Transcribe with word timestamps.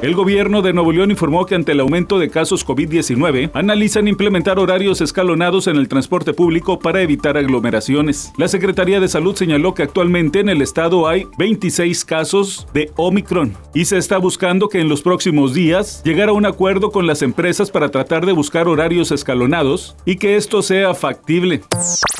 El 0.00 0.14
gobierno 0.14 0.62
de 0.62 0.72
Nuevo 0.72 0.92
León 0.92 1.10
informó 1.10 1.44
que 1.44 1.56
ante 1.56 1.72
el 1.72 1.80
aumento 1.80 2.20
de 2.20 2.30
casos 2.30 2.64
COVID-19, 2.64 3.50
analizan 3.52 4.06
implementar 4.06 4.60
horarios 4.60 5.00
escalonados 5.00 5.66
en 5.66 5.74
el 5.74 5.88
transporte 5.88 6.32
público 6.32 6.78
para 6.78 7.02
evitar 7.02 7.36
aglomeraciones. 7.36 8.32
La 8.36 8.46
Secretaría 8.46 9.00
de 9.00 9.08
Salud 9.08 9.34
señaló 9.34 9.74
que 9.74 9.82
actualmente 9.82 10.38
en 10.38 10.50
el 10.50 10.62
estado 10.62 11.08
hay 11.08 11.26
26 11.36 12.04
casos 12.04 12.68
de 12.72 12.92
Omicron 12.94 13.56
y 13.74 13.86
se 13.86 13.98
está 13.98 14.18
buscando 14.18 14.68
que 14.68 14.78
en 14.78 14.88
los 14.88 15.02
próximos 15.02 15.52
días 15.52 16.00
llegara 16.04 16.30
a 16.30 16.34
un 16.34 16.46
acuerdo 16.46 16.92
con 16.92 17.08
las 17.08 17.22
empresas 17.22 17.72
para 17.72 17.88
tratar 17.88 18.24
de 18.24 18.32
buscar 18.32 18.68
horarios 18.68 19.10
escalonados 19.10 19.96
y 20.04 20.14
que 20.14 20.36
esto 20.36 20.62
sea 20.62 20.94
factible. 20.94 21.62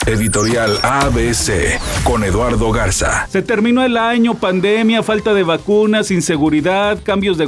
Editorial 0.07 0.79
ABC 0.83 1.79
con 2.03 2.25
Eduardo 2.25 2.73
Garza. 2.73 3.27
Se 3.29 3.43
terminó 3.43 3.85
el 3.85 3.99
año, 3.99 4.35
pandemia, 4.35 5.03
falta 5.03 5.35
de 5.35 5.43
vacunas, 5.43 6.11
inseguridad, 6.11 7.03
cambios 7.05 7.37
de 7.37 7.45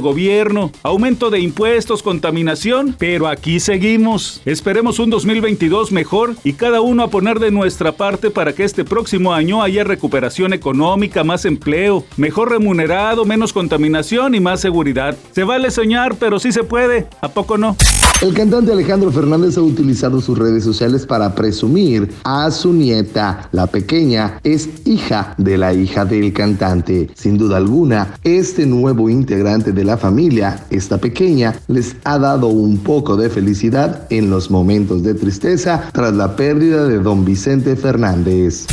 aumento 0.83 1.29
de 1.29 1.39
impuestos, 1.39 2.03
contaminación, 2.03 2.95
pero 2.97 3.27
aquí 3.27 3.59
seguimos. 3.59 4.41
Esperemos 4.45 4.99
un 4.99 5.09
2022 5.09 5.91
mejor 5.91 6.35
y 6.43 6.53
cada 6.53 6.81
uno 6.81 7.03
a 7.03 7.09
poner 7.09 7.39
de 7.39 7.49
nuestra 7.49 7.93
parte 7.93 8.29
para 8.29 8.53
que 8.53 8.63
este 8.63 8.85
próximo 8.85 9.33
año 9.33 9.63
haya 9.63 9.83
recuperación 9.83 10.53
económica, 10.53 11.23
más 11.23 11.45
empleo, 11.45 12.05
mejor 12.17 12.51
remunerado, 12.51 13.25
menos 13.25 13.51
contaminación 13.51 14.35
y 14.35 14.39
más 14.39 14.61
seguridad. 14.61 15.17
Se 15.31 15.43
vale 15.43 15.71
soñar, 15.71 16.15
pero 16.15 16.39
sí 16.39 16.51
se 16.51 16.63
puede. 16.63 17.07
¿A 17.21 17.29
poco 17.29 17.57
no? 17.57 17.75
El 18.21 18.35
cantante 18.35 18.71
Alejandro 18.71 19.11
Fernández 19.11 19.57
ha 19.57 19.61
utilizado 19.61 20.21
sus 20.21 20.37
redes 20.37 20.63
sociales 20.63 21.07
para 21.07 21.33
presumir 21.33 22.07
a 22.23 22.51
su 22.51 22.71
nieta. 22.71 23.49
La 23.51 23.65
pequeña 23.65 24.39
es 24.43 24.69
hija 24.85 25.33
de 25.39 25.57
la 25.57 25.73
hija 25.73 26.05
del 26.05 26.31
cantante. 26.31 27.09
Sin 27.15 27.39
duda 27.39 27.57
alguna, 27.57 28.13
este 28.23 28.67
nuevo 28.67 29.09
integrante 29.09 29.71
de 29.71 29.83
la 29.83 29.97
familia, 29.97 30.67
esta 30.69 30.99
pequeña, 30.99 31.55
les 31.67 31.95
ha 32.03 32.19
dado 32.19 32.45
un 32.45 32.77
poco 32.77 33.17
de 33.17 33.31
felicidad 33.31 34.05
en 34.11 34.29
los 34.29 34.51
momentos 34.51 35.01
de 35.01 35.15
tristeza 35.15 35.89
tras 35.91 36.13
la 36.13 36.35
pérdida 36.35 36.85
de 36.85 36.99
don 36.99 37.25
Vicente 37.25 37.75
Fernández. 37.75 38.67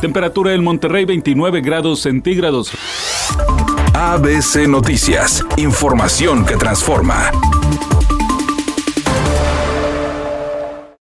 Temperatura 0.00 0.54
en 0.54 0.62
Monterrey 0.62 1.06
29 1.06 1.60
grados 1.60 1.98
centígrados. 2.02 2.70
ABC 3.94 4.68
Noticias, 4.68 5.44
información 5.56 6.44
que 6.44 6.54
transforma. 6.56 7.32